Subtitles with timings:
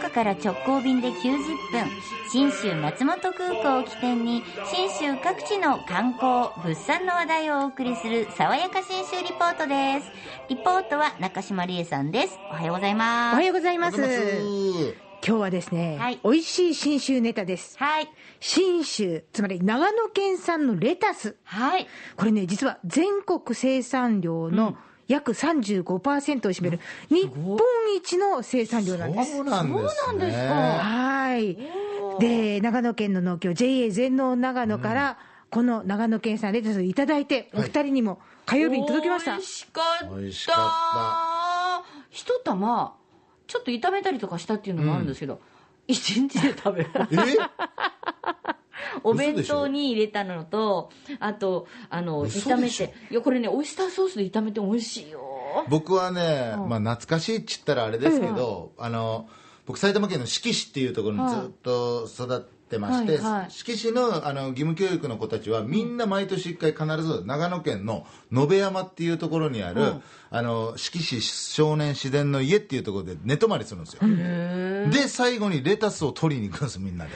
[0.00, 1.36] 岡から直行便で90
[1.70, 1.90] 分、
[2.32, 4.42] 新州松本空港を起点に、
[4.72, 10.10] 新州各地の観光、物産の話題をお送りする、爽やか新州リポートです。
[10.48, 12.38] リポートは中島理恵さんです。
[12.50, 13.34] おはようございます。
[13.34, 13.98] おはようございます
[15.22, 17.76] 今日はですね、はい美味しい信州ネタです。
[17.78, 18.08] はい。
[18.40, 21.36] 信州、つまり長野県産のレタス。
[21.44, 21.86] はい。
[22.16, 24.78] これね、実は全国生産量の
[25.10, 26.78] 約35%を占める
[27.08, 27.58] 日本
[27.96, 29.32] 一の生産量なんです。
[29.36, 30.48] そうなんですね。
[30.48, 31.58] かはい。
[32.20, 35.18] で、長野県の農協 JA 全農長野から、
[35.50, 39.32] この長野県産レタスをいただいて、お二人にも火曜日に届きました。
[39.32, 39.80] 美味しか
[40.52, 41.84] った。
[42.10, 42.94] 一玉、
[43.48, 45.40] ちょっと炒めたりとかしたっていうのもあるんですけど、
[45.88, 46.90] 一日で食べる。
[46.94, 46.96] え？
[49.04, 52.94] お弁当に入れたのと、あと、あの、炒めて。
[53.10, 55.20] いや、これね、オイスターソースで炒めて美味しいよ。
[55.68, 59.28] 僕はね、まあ懐かしいっちったらあれですけど、あの、
[59.66, 74.00] 僕埼玉県の志木市っていうところにずっと育ってまして、はいはい志木市のあの義務教育の子たちはみんな毎年一回必ず長野県の野辺山っていうところにある、うんあの志木市少年自然の家っていうところで寝泊まりするんですよ。
[74.92, 77.10] で最後にレタスを取りに行くんですみんなで。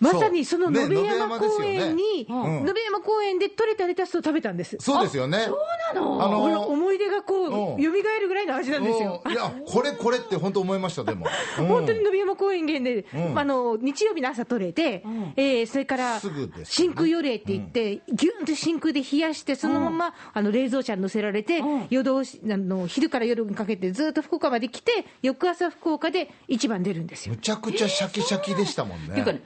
[0.00, 4.76] まさにそのね野辺山公園に、野辺山公園で採れたレタスを食べたんです。
[4.80, 5.44] そうですよね。
[5.46, 5.58] そう
[5.94, 6.24] なの？
[6.24, 7.82] あこのの思い出がこう、うん。
[7.82, 9.22] 蘇るぐらいの味なんですよ。
[9.24, 9.32] うん。
[9.32, 11.26] いやこれこれって本当思いましたでも、
[11.58, 11.66] うん。
[11.66, 13.38] 本当に野辺山公園で、うん。
[13.38, 15.32] あの日曜日の朝取れて、ん。
[15.36, 16.20] えーそれから
[16.64, 21.86] 真空予冷って言って、ぎゅんと真空で冷やして、そのまま、あの冷蔵車に乗せられて、うん。
[21.90, 27.34] 夜通しあの昼から夜にかけてずっと福岡まで来て、翌朝福岡で一番出るんですよ。
[27.34, 27.40] む。
[27.40, 29.08] ちゃくちゃシャキシャキでしたもんね。
[29.10, 29.42] っていうかね、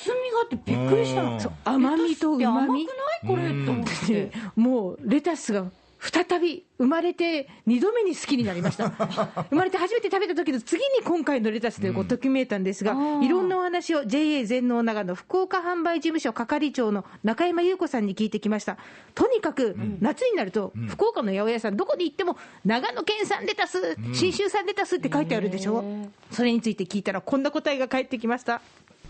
[0.00, 1.32] 厚みがあってびっくりしたの。
[1.34, 1.40] うん。
[1.40, 3.26] そう甘みと旨甘くみない？
[3.26, 4.32] これと思って。
[4.56, 5.66] もうレタスが
[6.00, 8.90] 再び生まれて2度目に好きになりました。
[9.48, 18.76] 生まれて初めて食べた時の次に今回のレタスでこうときめいたんですが、うんいろんなお話を JA 全農長野福岡販売事務所係長の中山優子さんに聞いてきました。
[19.14, 25.82] とにかく夏になると、福岡の八百屋さんどこに行っても長野県産レタス、信州産レタスって書いてあるでしょ？
[26.30, 28.60] それについて聞いたらこんな答えが返ってきました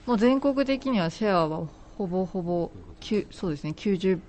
[0.06, 1.66] もう全国的にはシェアは
[1.96, 2.70] ほぼほぼ
[3.30, 4.20] そうですね90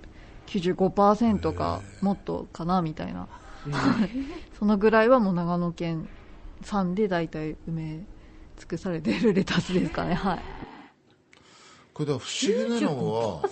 [0.46, 3.26] 95%かもっとかなみたいな、
[4.58, 6.08] そのぐらいはもう長野県
[6.62, 8.04] 産で大体埋め
[8.56, 10.14] 尽くされているレタスですかね。
[10.14, 10.38] はい。
[11.92, 13.48] これだ不思議なのは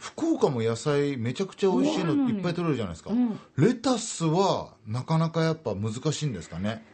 [0.00, 3.10] 福岡も野菜めちゃくちゃ美味しいのいっぱい取れるじゃないですか、
[3.56, 6.84] レタスはなかなかやっぱ難しいんですかね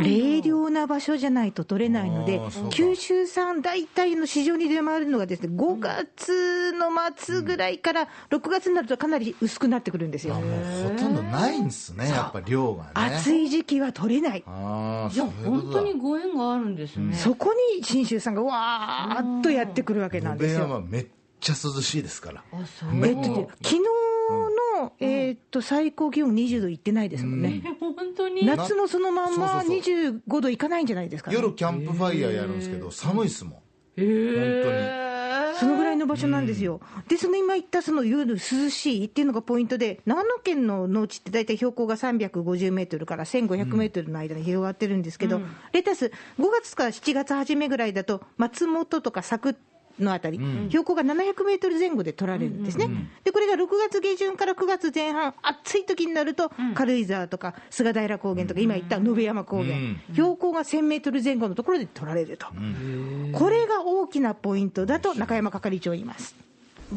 [0.00, 2.40] 冷涼な場所じゃないと取れないので
[2.70, 12.90] 九州産大体の市場に出回るのがですね5月の末ぐらいから6月になるとかなり薄くなってくるんですよ、あもうほとんどないんですねやっぱ量がね。
[12.94, 17.14] 暑い時期は取れない、ああいや、本当にご縁があるんですね。
[17.14, 20.84] そこに信州さんがわーっとやってくるわけなんですよ。
[20.86, 21.06] めっ
[21.40, 22.44] ちゃ涼しいですから。
[22.52, 23.06] あ、そう。
[23.06, 27.75] えっとね、昨日の、えーっと最高気温20度いってないですもんね、本
[28.16, 28.44] 当に？
[28.44, 29.94] 夏もそのまんまそうそうそう。
[30.24, 33.54] 25度いかないんじゃないですか、ね、夜キャンプファイヤーやるんですけど寒いっすもん。
[33.96, 35.06] へー。
[35.58, 36.82] そのぐらいの場所なんですよ。
[37.08, 38.38] で、その今言ったその夜涼
[38.68, 45.40] しいっていうのがポイントで、長野県の農地って大体標高が350メートルから1500メートルの間に広がってるんですけど、
[45.72, 49.58] レタス、5月から7月初めぐらいだと、松本とか佐久
[49.98, 52.88] のあたり、標高が700メートル前後で取られるんですね。
[53.24, 60.00] で、これが6月下旬から9月前半、暑い時になると、軽井沢とか菅平高原とか、今言った野辺山高原、うん。
[60.12, 62.46] 標高が1000メートル前後のところで取られると。
[63.32, 66.34] これが大きなポイントだと中山係長は言います。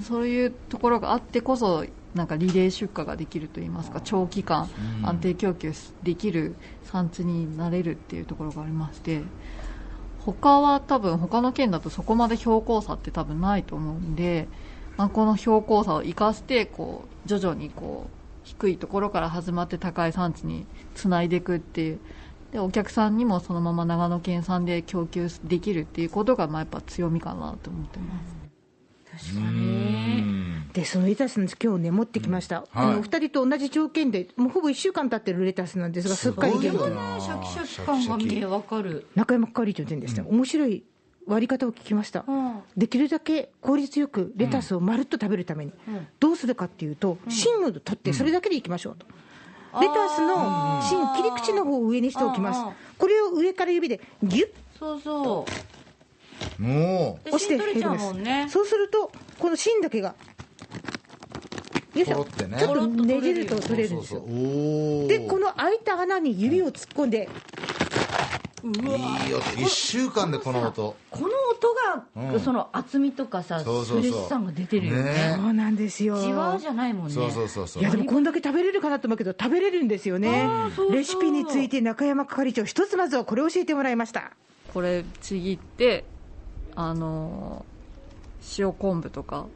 [0.08, 4.70] そういうところがあってこそなんかリレー出荷ができるといいますか長期間
[5.04, 5.74] 安定供給
[6.04, 9.22] できる産地になれるっていうところがありまして
[10.34, 14.48] 他は多分他の県だとそこまで標高差って多分ないと思うんで、
[14.98, 20.66] まあ、この標高差を生かしてこう徐々にこう低いところから始まって高い産地に
[20.96, 22.00] つないでいくっていう
[22.52, 28.49] でお客さんにもそのまま長野県産で供給できるっていうことがまあやっぱ強みかなと思ってます。
[29.20, 30.10] 確かに。
[30.74, 32.66] で、そのレタスの今日ね、持ってきました。
[32.74, 39.08] あの、はい二人と同じ条件で、もうほぼ1週間経ってるレタスなんですが、すっかり元気すごいよなシャキシャキ感が見てわかる。
[39.16, 40.84] 中山係長って言うんですね、面白い
[41.28, 42.24] 割り方を聞きました。
[42.28, 49.06] うんできるだけ効率よくレタスをまるっと食べるために、うんどうするかっていうと、芯を取って、それだけでいきましょうと。
[49.82, 52.62] レタスの芯、切り口の方を上にしておきます。
[52.98, 54.50] これを上から指でギュッ
[54.80, 55.46] そうそもう。
[56.60, 58.48] 押してで芯取れちゃうもんね。
[58.50, 60.16] そうすると、この芯だけが、
[61.96, 62.58] よいしょ、ね。
[62.60, 64.20] ちょっとねじると取れるんですよ。
[64.20, 64.38] うそうそう。
[64.38, 65.08] おー。
[65.08, 67.30] で、この開いた穴に指を突っ込んで、
[68.62, 69.42] いい音。
[69.42, 70.96] 1週間でこの音。
[71.10, 72.40] この音が、うん。
[72.42, 73.98] その厚みとかさそうそうそう。
[73.98, 75.04] フレッシュさが出てるよね。
[75.04, 75.36] ね。
[75.38, 76.22] そうなんですよ。
[76.22, 77.14] じわじゃないもんね。
[77.14, 77.84] そうそうそうそう。
[77.84, 80.46] いやでもこんだけ食べれるかなと思うけど食べれるんですよね。
[80.76, 84.32] そうそうレシピについて中山係長一つまずはこれを教えてもらいました。
[84.74, 86.04] これちぎって
[86.80, 87.80] あのー
[88.58, 89.48] 塩昆布とか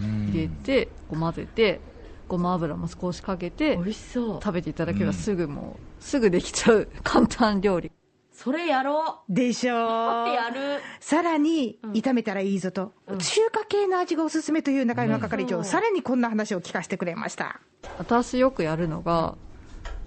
[0.00, 1.80] うん入れてこう混ぜて
[2.26, 4.40] ごま油も少しかけて美味しそう。
[4.42, 7.92] 食べていただければすぐもうすぐできちゃう 簡単料理。
[8.32, 9.74] それやろでしょ。
[9.74, 10.82] ううやる。
[10.98, 15.64] さらに炒めたらいいぞと、中華系の味がおすすめという中山係長、うん。
[15.64, 17.60] さらにこんな話を聞かせてくれました。
[17.96, 19.36] 私よくやるのが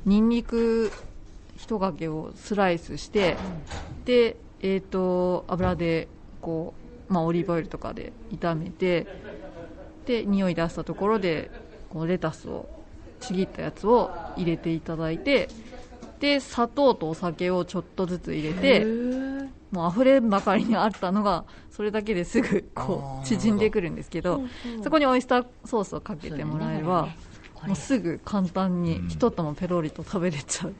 [0.05, 0.27] にん。
[0.29, 0.91] にく
[1.55, 3.37] 一かけをスライスして
[4.05, 6.07] でえっ、と油で
[6.41, 6.73] こ
[7.09, 9.07] う、まあ、オリーブオイルとかで炒めて
[10.05, 11.51] で匂い出したところで
[11.89, 12.69] こうレタスを
[13.19, 15.49] ちぎったやつを入れていただいて
[16.19, 18.85] で砂糖とお酒をちょっとずつ入れて
[19.71, 24.41] もう溢れんばかりにあったのがそれだけですぐこう 縮んでくるんですけど
[24.83, 27.07] そこにオイスターソースをかけてもらえれば、
[27.53, 30.73] これもうすぐ簡単に一玉ペロリと食べれちゃう、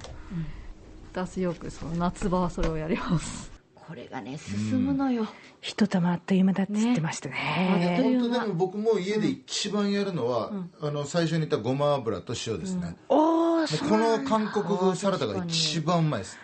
[1.14, 3.59] 私よくその夏場はそれをやります
[3.90, 5.26] これがね進むのよ、
[5.62, 7.36] 一玉あっという間だっつってましたね。
[7.36, 8.20] ね。
[8.20, 13.66] 本当でも僕も家で一番やるのは、あの最初に言ったごま油と塩ですね、うこ
[13.98, 16.38] の韓国風サラダが一番うまいです。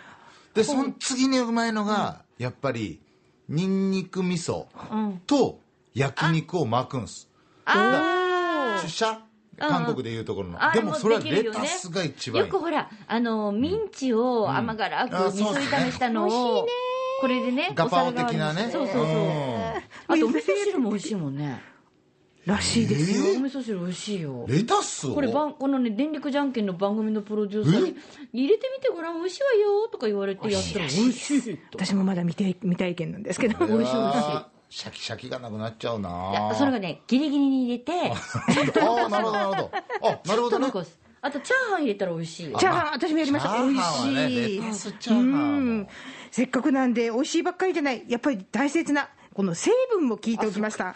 [0.54, 3.00] でその次にうまいのが、やっぱり
[3.48, 4.66] ニンニク味噌
[5.28, 5.60] と
[5.94, 7.30] 焼肉を巻くんです。
[7.64, 9.20] あ出社？
[9.58, 10.62] 韓国でいうところの。
[10.62, 12.48] あでもそれはレタスが一番いい。
[12.48, 16.66] よくほらあのミンチを甘辛くあ味噌炒めしたのを
[17.20, 18.68] これでねガパオ的なね。
[18.70, 19.06] そうそうそう。
[20.08, 21.60] あとお味噌汁も美味しいもんね。
[22.44, 24.44] らしいですよ、お味噌汁美味しいよ。
[24.46, 25.14] レタスを？
[25.14, 27.96] こればんこのね電力じゃんけんの番組のプロデューサーに
[28.32, 33.66] 「入れてみてごらん美味しいわよ」とか言われてやったら美味しいと私もまだ未体未体験なんですけど。
[33.66, 37.92] 美味しい美味しいシャキシャキがなくなっちゃういなやそれがねギリギリに入れて
[38.80, 39.70] ああなるほどなるほど。
[40.02, 40.72] あなるほどね
[41.26, 42.56] あとチャーハン入れたら美味しい。
[42.56, 43.62] チャーハン私もやりました。
[43.62, 44.60] 美味しい。
[44.60, 45.88] レタスチャーハンはもう
[46.30, 48.04] せっかくなんで美味しいばっかりじゃない。
[48.08, 50.94] やっぱり大切なこの成分も聞いておきました。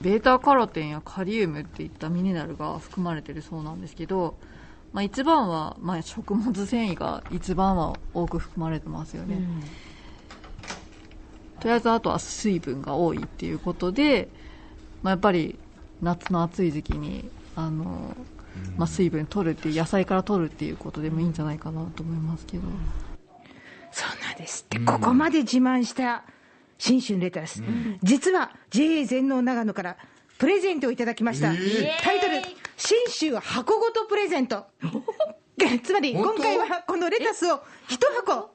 [0.00, 4.36] ベータカロテンやカリウムっていったミネラルが含まれてるそうなんですけど、
[4.92, 9.40] まあ、一番は、まあ、食物繊維が一番は多く含まれてますよね、
[11.60, 14.28] とりあえずあとは水分が多いっていうことで、
[15.02, 15.58] まあ、やっぱり
[16.00, 18.16] 夏の暑い時期にあの、
[18.76, 22.64] まあ、水分取るっていう野菜から取るっていうことでもいいんじゃないかなと思いますけど、
[23.90, 26.24] そうなんですって、ここまで自慢した
[26.78, 27.62] 信州レタス、
[28.02, 29.96] 実は JA 全農長野から
[30.38, 32.02] プレゼントをいただきました、えー。
[32.02, 32.40] タイトル
[32.78, 34.66] 「信州箱ごとプレゼント」
[35.82, 38.54] つまり今回はこのレタスを一箱。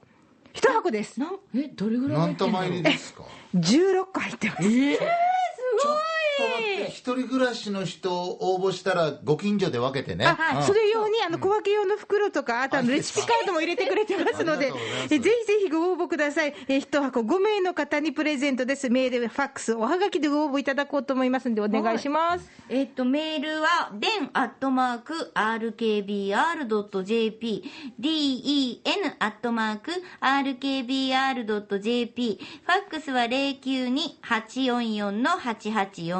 [0.54, 1.20] 一箱です。
[1.54, 3.24] えどれぐらい入何ってんですか
[3.54, 4.62] ？16個入ってます。
[4.62, 10.26] ちょっと待って一人暮らしの人応募したらご近所で分けてね。
[10.26, 10.62] あ、うん。
[10.64, 14.72] それ用にあの小分け用の袋とか、あとあのあレシピカードも入れてくれてますので
[15.08, 15.30] ぜひぜ
[15.64, 16.54] ひご応募ください。
[16.68, 18.90] え一箱5名の方にプレゼントです。
[18.90, 22.50] メール、ファックス、おはがきでご応募いただこうと思いますので、お願いします。
[22.68, 26.32] えっと、メールは、den アットマーク rkbr.jp、
[28.00, 28.80] den
[29.18, 31.44] アットマーク rkbr.jp、
[32.64, 33.24] ファックスは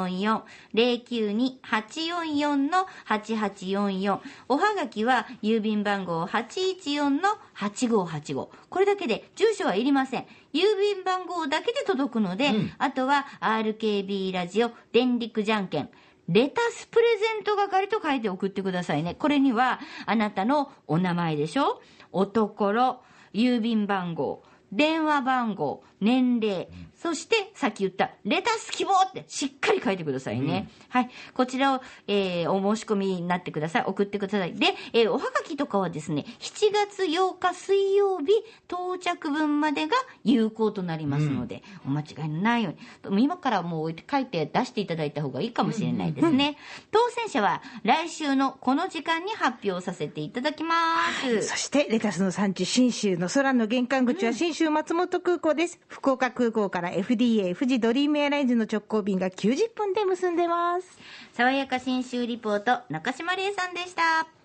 [0.07, 4.19] 092-844-8844、092-844-8844、
[4.49, 8.49] おはがきは郵便番号814-8585。
[8.69, 10.25] これだけで住所はいりません。
[10.53, 15.89] 郵便番号だけで届くので、あとは RKB ラジオ電力じゃんけん。
[16.27, 19.13] レタスプレゼント係と書いて送ってくださいね。
[19.13, 21.79] これには、あなたのお名前でしょ？
[22.11, 26.67] おところ、郵便番号、電話番号、年齢、
[27.05, 30.71] そしてさっき言ったレタス希望ってしっかり書いてくださいね。
[30.89, 31.09] はい。
[31.35, 33.83] こちらを、えーお申し込みになってください。
[33.85, 34.53] 送ってください。
[34.55, 38.31] で、えーおはがきとかはですね、7月8日水曜日
[38.67, 42.73] 到着分までが有効となりますので、お間違いのないよ
[43.05, 43.23] うに。
[43.23, 46.57] 今からもう書いて出していただいた方がいいかもしれないですね。
[46.89, 50.75] 当選者は来週のこの時間に発表させていただきま
[51.21, 51.43] す。
[51.43, 55.79] そして、レタスの産地、信州の空の玄関口は信州松本空港です。
[55.87, 60.97] 福岡空港から FDA、富士ドリームエアラインズの直行便が90分で結んでます。
[61.33, 64.44] 爽やか新州リポート、中島玲さんでした。